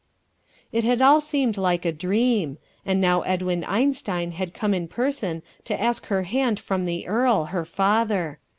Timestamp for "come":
4.51-4.73